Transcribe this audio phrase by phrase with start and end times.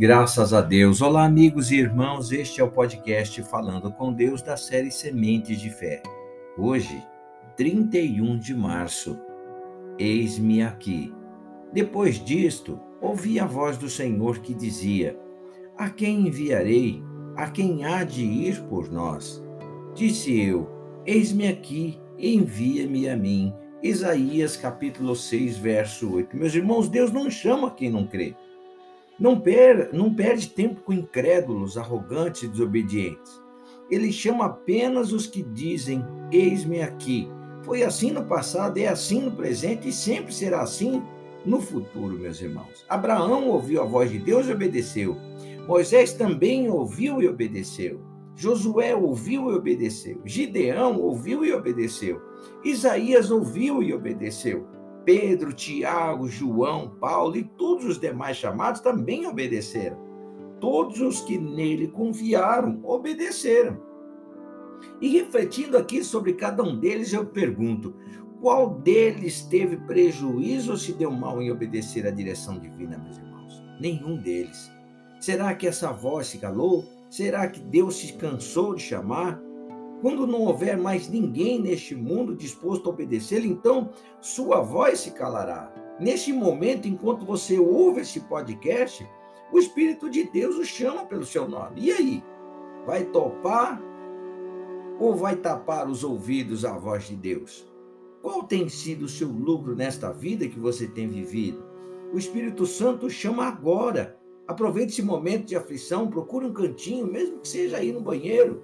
[0.00, 1.02] Graças a Deus.
[1.02, 2.32] Olá, amigos e irmãos.
[2.32, 6.02] Este é o podcast Falando com Deus da série Sementes de Fé.
[6.56, 7.04] Hoje,
[7.54, 9.20] 31 de março.
[9.98, 11.12] Eis-me aqui.
[11.70, 15.20] Depois disto, ouvi a voz do Senhor que dizia:
[15.76, 17.02] A quem enviarei?
[17.36, 19.44] A quem há de ir por nós?
[19.94, 20.66] Disse eu:
[21.04, 23.52] Eis-me aqui, envia-me a mim.
[23.82, 26.34] Isaías capítulo 6, verso 8.
[26.38, 28.34] Meus irmãos, Deus não chama quem não crê.
[29.20, 33.40] Não, per, não perde tempo com incrédulos, arrogantes e desobedientes.
[33.90, 36.02] Ele chama apenas os que dizem:
[36.32, 37.28] Eis-me aqui.
[37.62, 41.02] Foi assim no passado, é assim no presente e sempre será assim
[41.44, 42.84] no futuro, meus irmãos.
[42.88, 45.16] Abraão ouviu a voz de Deus e obedeceu.
[45.66, 48.00] Moisés também ouviu e obedeceu.
[48.34, 50.20] Josué ouviu e obedeceu.
[50.24, 52.22] Gideão ouviu e obedeceu.
[52.64, 54.66] Isaías ouviu e obedeceu.
[55.04, 59.98] Pedro, Tiago, João, Paulo e todos os demais chamados também obedeceram.
[60.60, 63.80] Todos os que nele confiaram obedeceram.
[65.00, 67.94] E refletindo aqui sobre cada um deles, eu pergunto:
[68.40, 73.62] qual deles teve prejuízo ou se deu mal em obedecer à direção divina, meus irmãos?
[73.80, 74.70] Nenhum deles.
[75.20, 76.84] Será que essa voz se calou?
[77.10, 79.40] Será que Deus se cansou de chamar?
[80.00, 85.72] Quando não houver mais ninguém neste mundo disposto a obedecer, então sua voz se calará.
[86.00, 89.06] Neste momento, enquanto você ouve esse podcast,
[89.52, 91.82] o Espírito de Deus o chama pelo seu nome.
[91.82, 92.24] E aí?
[92.86, 93.82] Vai topar
[94.98, 97.70] ou vai tapar os ouvidos à voz de Deus?
[98.22, 101.62] Qual tem sido o seu lucro nesta vida que você tem vivido?
[102.12, 104.18] O Espírito Santo chama agora.
[104.48, 108.62] Aproveite esse momento de aflição, procure um cantinho, mesmo que seja aí no banheiro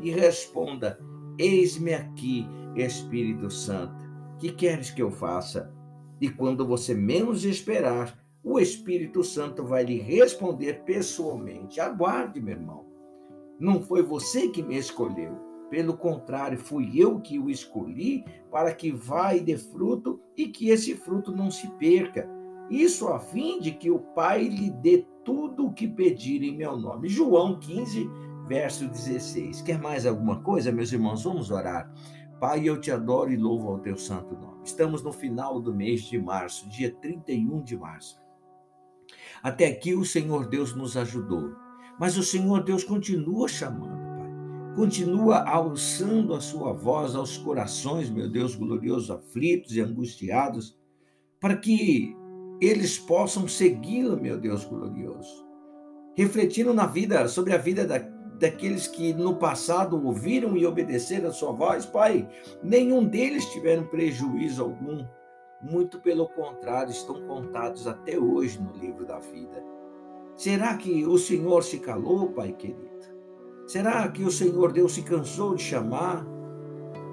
[0.00, 0.98] e responda:
[1.38, 4.04] Eis-me aqui, Espírito Santo.
[4.38, 5.72] Que queres que eu faça?
[6.20, 11.80] E quando você menos esperar, o Espírito Santo vai lhe responder pessoalmente.
[11.80, 12.86] Aguarde, meu irmão.
[13.58, 15.38] Não foi você que me escolheu.
[15.70, 20.68] Pelo contrário, fui eu que o escolhi para que vá e dê fruto e que
[20.68, 22.28] esse fruto não se perca.
[22.70, 26.76] Isso a fim de que o Pai lhe dê tudo o que pedir em meu
[26.76, 27.08] nome.
[27.08, 28.08] João 15,
[28.46, 29.62] verso 16.
[29.62, 31.24] Quer mais alguma coisa, meus irmãos?
[31.24, 31.90] Vamos orar.
[32.40, 34.62] Pai, eu te adoro e louvo ao teu santo nome.
[34.64, 38.22] Estamos no final do mês de março, dia 31 de março.
[39.42, 41.54] Até aqui o Senhor Deus nos ajudou,
[41.98, 44.04] mas o Senhor Deus continua chamando.
[44.74, 50.76] Continua alçando a sua voz aos corações, meu Deus glorioso, aflitos e angustiados,
[51.38, 52.16] para que
[52.60, 55.46] eles possam segui-lo, meu Deus glorioso.
[56.16, 57.98] Refletindo na vida, sobre a vida da,
[58.38, 62.28] daqueles que no passado ouviram e obedeceram a sua voz, Pai,
[62.62, 65.06] nenhum deles tiveram prejuízo algum.
[65.62, 69.64] Muito pelo contrário, estão contados até hoje no livro da vida.
[70.36, 72.84] Será que o Senhor se calou, Pai querido?
[73.66, 76.26] Será que o Senhor Deus se cansou de chamar?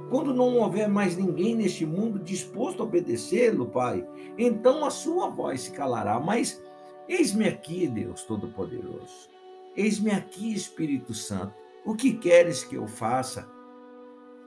[0.09, 4.05] Quando não houver mais ninguém neste mundo disposto a obedecê-lo, Pai,
[4.37, 6.19] então a sua voz se calará.
[6.19, 6.61] Mas
[7.07, 9.29] eis-me aqui, Deus Todo-Poderoso.
[9.75, 11.53] Eis-me aqui, Espírito Santo.
[11.85, 13.49] O que queres que eu faça?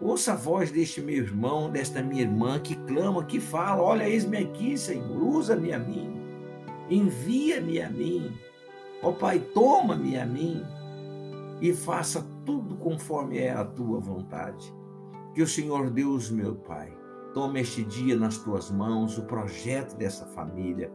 [0.00, 4.36] Ouça a voz deste meu irmão, desta minha irmã que clama, que fala: Olha, eis-me
[4.36, 6.12] aqui, Senhor, usa-me a mim,
[6.90, 8.32] envia-me a mim.
[9.02, 10.62] Ó Pai, toma-me a mim
[11.60, 14.74] e faça tudo conforme é a tua vontade.
[15.34, 16.92] Que o Senhor Deus, meu Pai,
[17.32, 20.92] tome este dia nas tuas mãos, o projeto dessa família.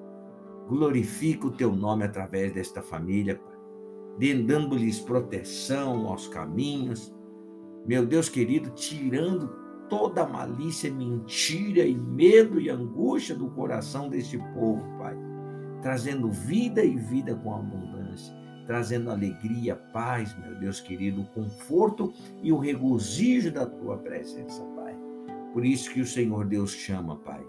[0.68, 3.42] Glorifica o teu nome através desta família,
[4.20, 7.14] dando-lhes proteção aos caminhos.
[7.86, 9.48] Meu Deus querido, tirando
[9.90, 15.18] toda malícia, mentira e medo e angústia do coração deste povo, Pai.
[15.82, 18.36] Trazendo vida e vida com abundância,
[18.68, 22.14] trazendo alegria, paz, meu Deus querido, conforto
[22.44, 24.96] e o regozijo da tua presença, Pai.
[25.54, 27.44] Por isso que o Senhor Deus chama, Pai.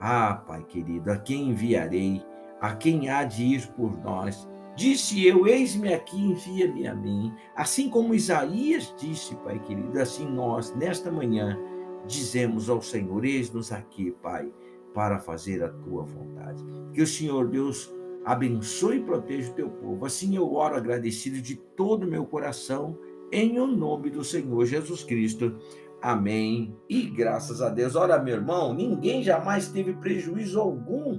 [0.00, 2.20] Ah, Pai querido, a quem enviarei?
[2.60, 4.46] A quem há de ir por nós?
[4.76, 7.32] Disse eu: Eis-me aqui, envia-me a mim.
[7.54, 11.58] Assim como Isaías disse, Pai querido, assim nós, nesta manhã,
[12.06, 14.52] dizemos ao Senhor: Eis-nos aqui, Pai,
[14.92, 16.62] para fazer a tua vontade.
[16.92, 17.90] Que o Senhor Deus
[18.24, 20.04] abençoe e proteja o teu povo.
[20.04, 22.98] Assim eu oro agradecido de todo o meu coração,
[23.32, 25.56] em o nome do Senhor Jesus Cristo.
[26.02, 26.76] Amém.
[26.88, 27.96] E graças a Deus.
[27.96, 31.18] Ora, meu irmão, ninguém jamais teve prejuízo algum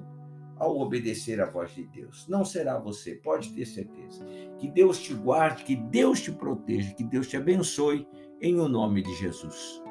[0.59, 2.27] ao obedecer à voz de Deus.
[2.27, 4.25] Não será você, pode ter certeza.
[4.57, 8.07] Que Deus te guarde, que Deus te proteja, que Deus te abençoe,
[8.41, 9.81] em o nome de Jesus.